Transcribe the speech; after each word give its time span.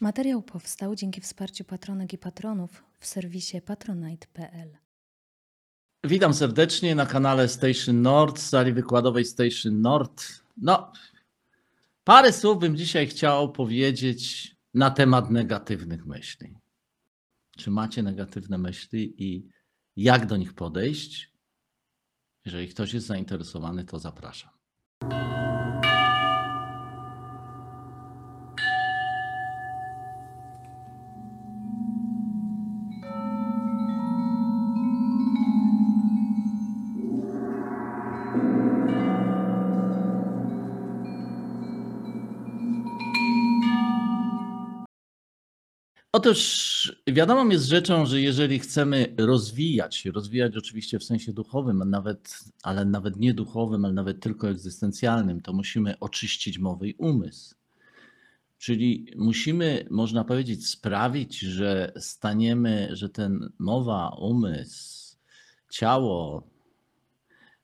Materiał 0.00 0.42
powstał 0.42 0.94
dzięki 0.94 1.20
wsparciu 1.20 1.64
patronek 1.64 2.12
i 2.12 2.18
patronów 2.18 2.84
w 2.98 3.06
serwisie 3.06 3.60
patronite.pl. 3.60 4.76
Witam 6.04 6.34
serdecznie 6.34 6.94
na 6.94 7.06
kanale 7.06 7.48
Station 7.48 8.02
Nord, 8.02 8.38
sali 8.38 8.72
wykładowej 8.72 9.24
Station 9.24 9.80
Nord. 9.80 10.24
No, 10.56 10.92
parę 12.04 12.32
słów 12.32 12.58
bym 12.58 12.76
dzisiaj 12.76 13.06
chciał 13.06 13.52
powiedzieć 13.52 14.56
na 14.74 14.90
temat 14.90 15.30
negatywnych 15.30 16.06
myśli. 16.06 16.56
Czy 17.56 17.70
macie 17.70 18.02
negatywne 18.02 18.58
myśli 18.58 19.14
i 19.18 19.48
jak 19.96 20.26
do 20.26 20.36
nich 20.36 20.54
podejść? 20.54 21.32
Jeżeli 22.44 22.68
ktoś 22.68 22.94
jest 22.94 23.06
zainteresowany, 23.06 23.84
to 23.84 23.98
zapraszam. 23.98 24.50
Otóż 46.16 47.02
wiadomą 47.06 47.48
jest 47.48 47.66
rzeczą, 47.66 48.06
że 48.06 48.20
jeżeli 48.20 48.58
chcemy 48.58 49.14
rozwijać 49.18 49.96
się, 49.96 50.12
rozwijać 50.12 50.56
oczywiście 50.56 50.98
w 50.98 51.04
sensie 51.04 51.32
duchowym, 51.32 51.90
nawet, 51.90 52.38
ale 52.62 52.84
nawet 52.84 53.16
nie 53.16 53.34
duchowym, 53.34 53.84
ale 53.84 53.94
nawet 53.94 54.20
tylko 54.20 54.48
egzystencjalnym, 54.48 55.40
to 55.40 55.52
musimy 55.52 55.98
oczyścić 55.98 56.58
mowę 56.58 56.88
i 56.88 56.94
umysł. 56.94 57.54
Czyli 58.58 59.06
musimy, 59.16 59.86
można 59.90 60.24
powiedzieć, 60.24 60.68
sprawić, 60.68 61.38
że 61.38 61.92
staniemy, 61.96 62.88
że 62.92 63.08
ten 63.08 63.52
mowa, 63.58 64.08
umysł, 64.08 65.16
ciało, 65.70 66.50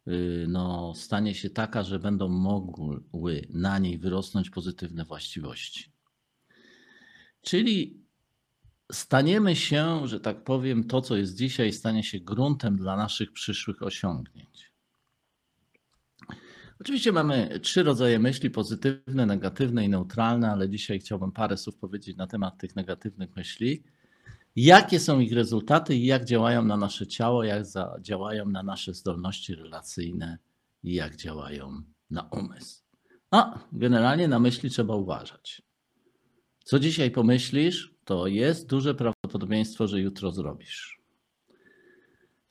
yy, 0.06 0.46
no, 0.48 0.92
stanie 0.96 1.34
się 1.34 1.50
taka, 1.50 1.82
że 1.82 1.98
będą 1.98 2.28
mogły 2.28 3.46
na 3.50 3.78
niej 3.78 3.98
wyrosnąć 3.98 4.50
pozytywne 4.50 5.04
właściwości. 5.04 5.92
Czyli 7.42 8.01
staniemy 8.92 9.56
się, 9.56 10.08
że 10.08 10.20
tak 10.20 10.44
powiem, 10.44 10.84
to, 10.84 11.00
co 11.00 11.16
jest 11.16 11.36
dzisiaj, 11.36 11.72
stanie 11.72 12.04
się 12.04 12.20
gruntem 12.20 12.76
dla 12.76 12.96
naszych 12.96 13.32
przyszłych 13.32 13.82
osiągnięć. 13.82 14.72
Oczywiście 16.80 17.12
mamy 17.12 17.60
trzy 17.60 17.82
rodzaje 17.82 18.18
myśli: 18.18 18.50
pozytywne, 18.50 19.26
negatywne 19.26 19.84
i 19.84 19.88
neutralne, 19.88 20.50
ale 20.50 20.68
dzisiaj 20.68 21.00
chciałbym 21.00 21.32
parę 21.32 21.56
słów 21.56 21.76
powiedzieć 21.76 22.16
na 22.16 22.26
temat 22.26 22.58
tych 22.58 22.76
negatywnych 22.76 23.36
myśli. 23.36 23.82
Jakie 24.56 25.00
są 25.00 25.20
ich 25.20 25.32
rezultaty 25.32 25.96
i 25.96 26.06
jak 26.06 26.24
działają 26.24 26.64
na 26.64 26.76
nasze 26.76 27.06
ciało, 27.06 27.44
jak 27.44 27.64
działają 28.00 28.48
na 28.48 28.62
nasze 28.62 28.94
zdolności 28.94 29.54
relacyjne 29.54 30.38
i 30.82 30.94
jak 30.94 31.16
działają 31.16 31.82
na 32.10 32.22
umysł. 32.22 32.82
A 33.30 33.58
generalnie 33.72 34.28
na 34.28 34.38
myśli 34.38 34.70
trzeba 34.70 34.94
uważać. 34.94 35.62
Co 36.64 36.78
dzisiaj 36.78 37.10
pomyślisz, 37.10 37.91
to 38.04 38.26
jest 38.26 38.68
duże 38.68 38.94
prawdopodobieństwo, 38.94 39.86
że 39.86 40.00
jutro 40.00 40.30
zrobisz. 40.30 41.02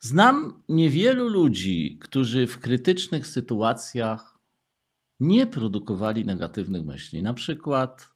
Znam 0.00 0.62
niewielu 0.68 1.28
ludzi, 1.28 1.98
którzy 2.00 2.46
w 2.46 2.58
krytycznych 2.58 3.26
sytuacjach 3.26 4.38
nie 5.20 5.46
produkowali 5.46 6.24
negatywnych 6.24 6.84
myśli. 6.84 7.22
Na 7.22 7.34
przykład 7.34 8.08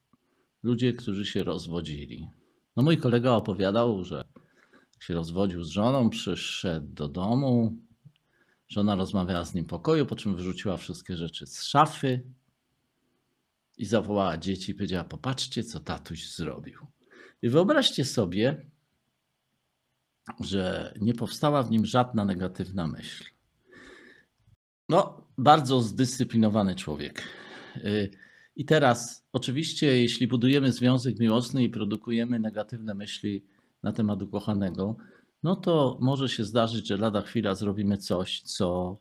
ludzie, 0.63 0.93
którzy 0.93 1.25
się 1.25 1.43
rozwodzili. 1.43 2.27
No 2.75 2.83
mój 2.83 2.97
kolega 2.97 3.31
opowiadał, 3.31 4.03
że 4.03 4.23
się 4.99 5.13
rozwodził 5.13 5.63
z 5.63 5.69
żoną, 5.69 6.09
przyszedł 6.09 6.87
do 6.93 7.07
domu, 7.07 7.77
żona 8.67 8.95
rozmawiała 8.95 9.45
z 9.45 9.53
nim 9.53 9.65
w 9.65 9.67
pokoju, 9.67 10.05
po 10.05 10.15
czym 10.15 10.35
wyrzuciła 10.35 10.77
wszystkie 10.77 11.17
rzeczy 11.17 11.47
z 11.47 11.63
szafy 11.63 12.23
i 13.77 13.85
zawołała 13.85 14.37
dzieci 14.37 14.71
i 14.71 14.75
powiedziała: 14.75 15.03
Popatrzcie, 15.03 15.63
co 15.63 15.79
tatuś 15.79 16.31
zrobił. 16.31 16.96
Wyobraźcie 17.43 18.05
sobie, 18.05 18.65
że 20.39 20.93
nie 21.01 21.13
powstała 21.13 21.63
w 21.63 21.71
nim 21.71 21.85
żadna 21.85 22.25
negatywna 22.25 22.87
myśl. 22.87 23.23
No, 24.89 25.27
bardzo 25.37 25.81
zdyscyplinowany 25.81 26.75
człowiek. 26.75 27.23
I 28.55 28.65
teraz, 28.65 29.27
oczywiście, 29.33 30.01
jeśli 30.01 30.27
budujemy 30.27 30.71
związek 30.71 31.19
miłosny 31.19 31.63
i 31.63 31.69
produkujemy 31.69 32.39
negatywne 32.39 32.93
myśli 32.93 33.45
na 33.83 33.91
temat 33.93 34.21
ukochanego, 34.21 34.97
no 35.43 35.55
to 35.55 35.97
może 36.01 36.29
się 36.29 36.43
zdarzyć, 36.43 36.87
że 36.87 36.97
lada 36.97 37.21
chwila 37.21 37.55
zrobimy 37.55 37.97
coś, 37.97 38.41
co 38.41 38.97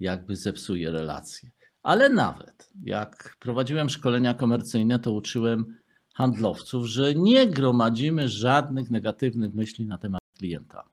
jakby 0.00 0.36
zepsuje 0.36 0.90
relacje. 0.90 1.50
Ale 1.82 2.08
nawet 2.08 2.70
jak 2.82 3.36
prowadziłem 3.40 3.88
szkolenia 3.88 4.34
komercyjne, 4.34 4.98
to 4.98 5.12
uczyłem 5.12 5.79
handlowców, 6.20 6.86
że 6.86 7.14
nie 7.14 7.46
gromadzimy 7.46 8.28
żadnych 8.28 8.90
negatywnych 8.90 9.54
myśli 9.54 9.86
na 9.86 9.98
temat 9.98 10.20
klienta. 10.38 10.84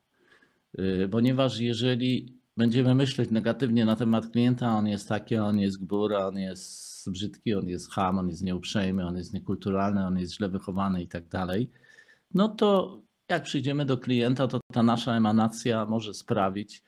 Y, 0.80 1.10
ponieważ 1.12 1.60
jeżeli 1.60 2.38
będziemy 2.58 2.96
myśleć 2.96 3.32
negatywnie 3.32 3.86
na 3.86 3.96
temat 3.96 4.28
klienta, 4.28 4.70
on 4.70 4.88
jest 4.88 5.10
taki, 5.10 5.38
on 5.38 5.60
jest 5.60 5.84
gbura, 5.84 6.28
on 6.28 6.38
jest 6.38 7.12
brzydki, 7.12 7.54
on 7.54 7.68
jest 7.68 7.92
ham, 7.92 8.20
on 8.20 8.30
jest 8.30 8.44
nieuprzejmy, 8.44 9.08
on 9.08 9.18
jest 9.18 9.34
niekulturalny, 9.34 10.06
on 10.06 10.18
jest 10.20 10.34
źle 10.34 10.50
wychowany 10.50 11.02
i 11.02 11.08
tak 11.08 11.28
dalej, 11.28 11.70
no 12.34 12.50
to 12.50 13.02
jak 13.30 13.44
przyjdziemy 13.44 13.86
do 13.86 13.98
klienta, 13.98 14.48
to 14.48 14.60
ta 14.74 14.84
nasza 14.84 15.14
emanacja 15.14 15.86
może 15.86 16.14
sprawić, 16.14 16.84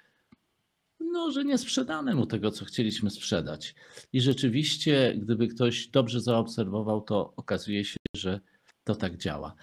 no, 1.11 1.31
że 1.31 1.45
nie 1.45 1.57
sprzedamy 1.57 2.15
mu 2.15 2.25
tego, 2.25 2.51
co 2.51 2.65
chcieliśmy 2.65 3.09
sprzedać. 3.09 3.75
I 4.13 4.21
rzeczywiście, 4.21 5.15
gdyby 5.17 5.47
ktoś 5.47 5.87
dobrze 5.87 6.21
zaobserwował, 6.21 7.01
to 7.01 7.33
okazuje 7.35 7.85
się, 7.85 7.97
że 8.15 8.39
to 8.83 8.95
tak 8.95 9.17
działa. 9.17 9.55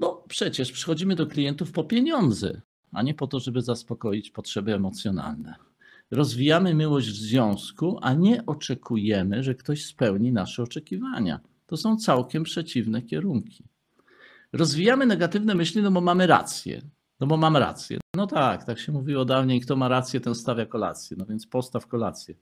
Bo 0.00 0.24
przecież 0.28 0.72
przychodzimy 0.72 1.16
do 1.16 1.26
klientów 1.26 1.72
po 1.72 1.84
pieniądze, 1.84 2.60
a 2.92 3.02
nie 3.02 3.14
po 3.14 3.26
to, 3.26 3.40
żeby 3.40 3.62
zaspokoić 3.62 4.30
potrzeby 4.30 4.74
emocjonalne. 4.74 5.54
Rozwijamy 6.10 6.74
miłość 6.74 7.08
w 7.08 7.16
związku, 7.16 7.98
a 8.02 8.14
nie 8.14 8.46
oczekujemy, 8.46 9.42
że 9.42 9.54
ktoś 9.54 9.86
spełni 9.86 10.32
nasze 10.32 10.62
oczekiwania. 10.62 11.40
To 11.66 11.76
są 11.76 11.96
całkiem 11.96 12.44
przeciwne 12.44 13.02
kierunki. 13.02 13.64
Rozwijamy 14.52 15.06
negatywne 15.06 15.54
myśli, 15.54 15.82
no 15.82 15.90
bo 15.90 16.00
mamy 16.00 16.26
rację. 16.26 16.82
No 17.20 17.26
bo 17.26 17.36
mam 17.36 17.56
rację. 17.56 17.98
No 18.16 18.26
tak, 18.26 18.64
tak 18.64 18.78
się 18.78 18.92
mówiło 18.92 19.24
dawniej, 19.24 19.60
kto 19.60 19.76
ma 19.76 19.88
rację, 19.88 20.20
ten 20.20 20.34
stawia 20.34 20.66
kolację. 20.66 21.16
No 21.16 21.26
więc 21.26 21.46
postaw 21.46 21.86
kolację. 21.86 22.34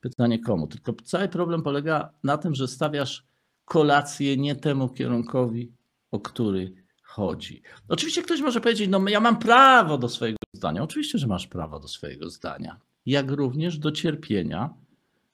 Pytanie 0.00 0.38
komu? 0.38 0.66
Tylko 0.66 0.92
cały 1.04 1.28
problem 1.28 1.62
polega 1.62 2.10
na 2.24 2.38
tym, 2.38 2.54
że 2.54 2.68
stawiasz 2.68 3.24
kolację 3.64 4.36
nie 4.36 4.56
temu 4.56 4.88
kierunkowi, 4.88 5.72
o 6.10 6.20
który 6.20 6.74
chodzi. 7.02 7.62
Oczywiście 7.88 8.22
ktoś 8.22 8.40
może 8.40 8.60
powiedzieć, 8.60 8.88
no 8.90 9.08
ja 9.08 9.20
mam 9.20 9.38
prawo 9.38 9.98
do 9.98 10.08
swojego 10.08 10.38
zdania. 10.52 10.82
Oczywiście, 10.82 11.18
że 11.18 11.26
masz 11.26 11.46
prawo 11.46 11.80
do 11.80 11.88
swojego 11.88 12.30
zdania. 12.30 12.80
Jak 13.06 13.30
również 13.30 13.78
do 13.78 13.92
cierpienia, 13.92 14.74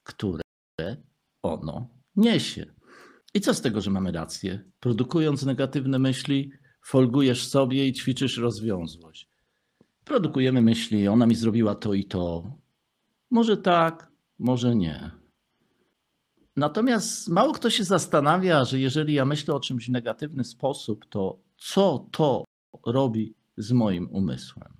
które 0.02 0.42
ono 1.42 1.88
niesie. 2.16 2.66
I 3.34 3.40
co 3.40 3.54
z 3.54 3.60
tego, 3.60 3.80
że 3.80 3.90
mamy 3.90 4.12
rację? 4.12 4.64
Produkując 4.80 5.44
negatywne 5.44 5.98
myśli, 5.98 6.52
folgujesz 6.80 7.46
sobie 7.46 7.86
i 7.86 7.92
ćwiczysz 7.92 8.36
rozwiązłość. 8.36 9.28
Produkujemy 10.04 10.62
myśli, 10.62 11.08
ona 11.08 11.26
mi 11.26 11.34
zrobiła 11.34 11.74
to 11.74 11.94
i 11.94 12.04
to. 12.04 12.56
Może 13.30 13.56
tak, 13.56 14.12
może 14.38 14.76
nie. 14.76 15.10
Natomiast 16.56 17.28
mało 17.28 17.52
kto 17.52 17.70
się 17.70 17.84
zastanawia, 17.84 18.64
że 18.64 18.80
jeżeli 18.80 19.14
ja 19.14 19.24
myślę 19.24 19.54
o 19.54 19.60
czymś 19.60 19.86
w 19.86 19.92
negatywny 19.92 20.44
sposób, 20.44 21.06
to 21.08 21.38
co 21.56 22.06
to 22.10 22.44
robi 22.86 23.34
z 23.56 23.72
moim 23.72 24.08
umysłem? 24.10 24.72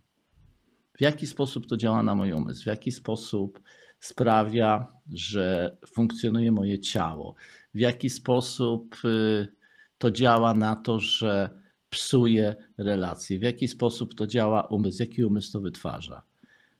W 0.99 1.01
jaki 1.01 1.27
sposób 1.27 1.67
to 1.67 1.77
działa 1.77 2.03
na 2.03 2.15
mój 2.15 2.33
umysł? 2.33 2.63
W 2.63 2.67
jaki 2.67 2.93
sposób 2.93 3.61
sprawia, 4.01 4.87
że 5.13 5.77
funkcjonuje 5.87 6.53
moje 6.53 6.79
ciało? 6.79 7.35
W 7.75 7.79
jaki 7.79 8.11
sposób 8.11 8.97
y, 9.05 9.49
to 9.99 10.11
działa 10.11 10.55
na 10.55 10.77
to, 10.77 11.01
że 11.01 11.60
psuje 11.91 12.57
relacje, 12.79 13.39
w 13.39 13.43
jaki 13.43 13.69
sposób 13.69 14.15
to 14.15 14.27
działa 14.27 14.63
umysł, 14.63 15.03
jaki 15.03 15.25
umysł 15.25 15.53
to 15.53 15.61
wytwarza. 15.61 16.23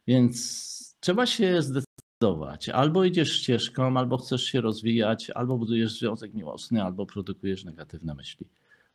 Więc 0.07 0.97
trzeba 1.01 1.27
się 1.27 1.63
zdecydować. 1.63 2.69
Albo 2.69 3.05
idziesz 3.05 3.33
ścieżką, 3.33 3.97
albo 3.97 4.19
chcesz 4.19 4.45
się 4.45 4.61
rozwijać, 4.61 5.31
albo 5.31 5.59
budujesz 5.59 5.99
związek 5.99 6.35
miłosny, 6.35 6.83
albo 6.83 7.07
produkujesz 7.07 7.65
negatywne 7.65 8.15
myśli. 8.15 8.47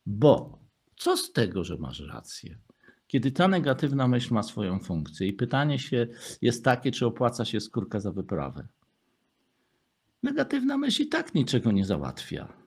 Bo 0.06 0.58
co 0.96 1.16
z 1.16 1.32
tego, 1.32 1.64
że 1.64 1.76
masz 1.76 2.00
rację? 2.00 2.58
Kiedy 3.06 3.32
ta 3.32 3.48
negatywna 3.48 4.08
myśl 4.08 4.34
ma 4.34 4.42
swoją 4.42 4.78
funkcję 4.78 5.28
i 5.28 5.32
pytanie 5.32 5.78
się 5.78 6.06
jest 6.42 6.64
takie, 6.64 6.90
czy 6.90 7.06
opłaca 7.06 7.44
się 7.44 7.60
skórka 7.60 8.00
za 8.00 8.12
wyprawę. 8.12 8.66
Negatywna 10.22 10.78
myśl 10.78 11.02
i 11.02 11.08
tak 11.08 11.34
niczego 11.34 11.72
nie 11.72 11.84
załatwia. 11.84 12.65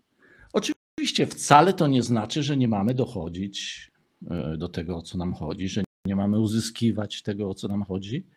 Oczywiście 1.09 1.27
wcale 1.27 1.73
to 1.73 1.87
nie 1.87 2.03
znaczy, 2.03 2.43
że 2.43 2.57
nie 2.57 2.67
mamy 2.67 2.93
dochodzić 2.93 3.91
e, 4.29 4.57
do 4.57 4.69
tego, 4.69 4.97
o 4.97 5.01
co 5.01 5.17
nam 5.17 5.33
chodzi, 5.33 5.69
że 5.69 5.83
nie 6.05 6.15
mamy 6.15 6.39
uzyskiwać 6.39 7.21
tego, 7.21 7.49
o 7.49 7.53
co 7.53 7.67
nam 7.67 7.83
chodzi, 7.83 8.27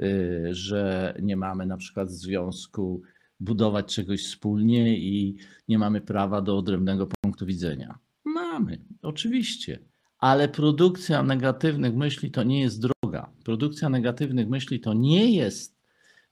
e, 0.00 0.06
że 0.54 1.14
nie 1.22 1.36
mamy 1.36 1.66
na 1.66 1.76
przykład 1.76 2.10
związku 2.10 3.02
budować 3.40 3.94
czegoś 3.94 4.24
wspólnie 4.24 4.98
i 4.98 5.36
nie 5.68 5.78
mamy 5.78 6.00
prawa 6.00 6.42
do 6.42 6.58
odrębnego 6.58 7.08
punktu 7.22 7.46
widzenia. 7.46 7.98
Mamy, 8.24 8.78
oczywiście, 9.02 9.78
ale 10.18 10.48
produkcja 10.48 11.22
negatywnych 11.22 11.94
myśli 11.94 12.30
to 12.30 12.42
nie 12.42 12.60
jest 12.60 12.80
droga. 12.80 13.30
Produkcja 13.44 13.88
negatywnych 13.88 14.48
myśli 14.48 14.80
to 14.80 14.94
nie 14.94 15.36
jest 15.36 15.76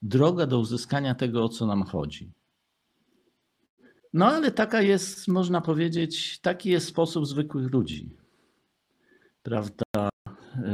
droga 0.03 0.47
do 0.47 0.59
uzyskania 0.59 1.15
tego, 1.15 1.45
o 1.45 1.49
co 1.49 1.67
nam 1.67 1.83
chodzi. 1.83 2.33
No 4.15 4.27
ale 4.27 4.51
taka 4.51 4.83
jest, 4.83 5.29
można 5.29 5.61
powiedzieć, 5.61 6.41
taki 6.41 6.71
jest 6.71 6.87
sposób 6.87 7.27
zwykłych 7.27 7.73
ludzi. 7.73 8.11
Prawda? 9.43 10.09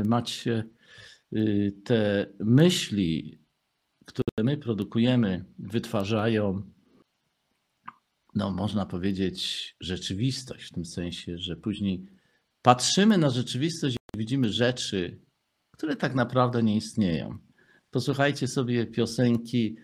Macie 0.04 0.64
y, 1.32 1.72
te 1.84 2.26
myśli, 2.40 3.38
które 4.06 4.44
my 4.44 4.56
produkujemy, 4.56 5.44
wytwarzają, 5.58 6.62
no 8.34 8.50
można 8.50 8.86
powiedzieć, 8.86 9.76
rzeczywistość, 9.80 10.68
w 10.68 10.72
tym 10.72 10.84
sensie, 10.84 11.38
że 11.38 11.56
później 11.56 12.06
patrzymy 12.62 13.18
na 13.18 13.30
rzeczywistość 13.30 13.96
i 14.14 14.18
widzimy 14.18 14.52
rzeczy, 14.52 15.20
które 15.76 15.96
tak 15.96 16.14
naprawdę 16.14 16.62
nie 16.62 16.76
istnieją. 16.76 17.38
Posłuchajcie 17.90 18.48
sobie 18.48 18.86
piosenki 18.86 19.76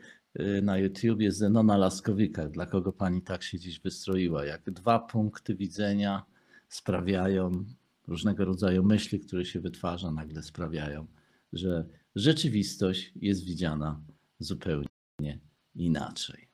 na 0.62 0.78
YouTubie 0.78 1.32
Zenona 1.32 1.76
Laskowika, 1.76 2.48
dla 2.48 2.66
kogo 2.66 2.92
pani 2.92 3.22
tak 3.22 3.42
się 3.42 3.58
dziś 3.58 3.80
wystroiła. 3.80 4.44
Jak 4.44 4.70
dwa 4.70 4.98
punkty 4.98 5.54
widzenia 5.54 6.22
sprawiają, 6.68 7.64
różnego 8.08 8.44
rodzaju 8.44 8.84
myśli, 8.84 9.20
które 9.20 9.44
się 9.44 9.60
wytwarza, 9.60 10.10
nagle 10.10 10.42
sprawiają, 10.42 11.06
że 11.52 11.86
rzeczywistość 12.14 13.12
jest 13.16 13.44
widziana 13.44 14.00
zupełnie 14.38 15.38
inaczej. 15.74 16.48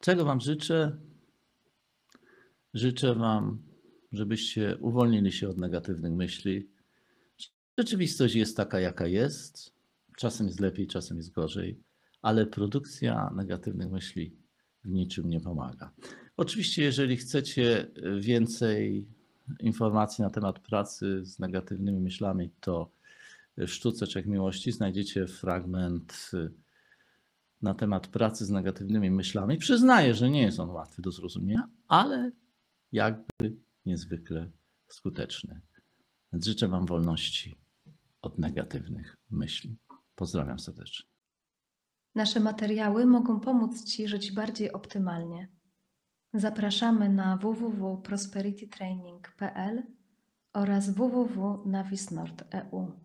Czego 0.00 0.24
Wam 0.24 0.40
życzę? 0.40 0.96
Życzę 2.74 3.14
Wam, 3.14 3.62
żebyście 4.12 4.76
uwolnili 4.80 5.32
się 5.32 5.48
od 5.48 5.58
negatywnych 5.58 6.12
myśli. 6.12 6.68
Rzeczywistość 7.78 8.34
jest 8.34 8.56
taka, 8.56 8.80
jaka 8.80 9.06
jest. 9.06 9.72
Czasem 10.16 10.46
jest 10.46 10.60
lepiej, 10.60 10.86
czasem 10.86 11.16
jest 11.16 11.32
gorzej, 11.32 11.80
ale 12.22 12.46
produkcja 12.46 13.30
negatywnych 13.36 13.90
myśli 13.90 14.36
w 14.84 14.90
niczym 14.90 15.30
nie 15.30 15.40
pomaga. 15.40 15.92
Oczywiście, 16.36 16.82
jeżeli 16.82 17.16
chcecie 17.16 17.90
więcej 18.20 19.06
informacji 19.60 20.22
na 20.22 20.30
temat 20.30 20.58
pracy 20.58 21.24
z 21.24 21.38
negatywnymi 21.38 22.00
myślami, 22.00 22.50
to 22.60 22.90
w 23.56 23.68
Sztuce 23.68 24.06
Czech 24.06 24.26
Miłości 24.26 24.72
znajdziecie 24.72 25.26
fragment 25.26 26.30
na 27.62 27.74
temat 27.74 28.06
pracy 28.06 28.46
z 28.46 28.50
negatywnymi 28.50 29.10
myślami. 29.10 29.58
Przyznaję, 29.58 30.14
że 30.14 30.30
nie 30.30 30.42
jest 30.42 30.60
on 30.60 30.70
łatwy 30.70 31.02
do 31.02 31.10
zrozumienia, 31.10 31.68
ale 31.88 32.30
jakby 32.92 33.56
niezwykle 33.86 34.50
skuteczny. 34.88 35.60
Więc 36.32 36.46
życzę 36.46 36.68
Wam 36.68 36.86
wolności 36.86 37.56
od 38.22 38.38
negatywnych 38.38 39.16
myśli. 39.30 39.76
Pozdrawiam 40.16 40.58
serdecznie. 40.58 41.11
Nasze 42.14 42.40
materiały 42.40 43.06
mogą 43.06 43.40
pomóc 43.40 43.84
Ci 43.84 44.08
żyć 44.08 44.32
bardziej 44.32 44.72
optymalnie. 44.72 45.48
Zapraszamy 46.34 47.08
na 47.08 47.36
www.prosperitytraining.pl 47.36 49.82
oraz 50.52 50.90
www.navisnord.eu. 50.90 53.02